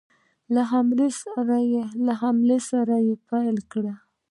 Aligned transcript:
له 0.53 0.63
سره 1.19 2.13
حملې 2.21 2.59
پیل 3.29 3.57
کړې. 3.71 3.93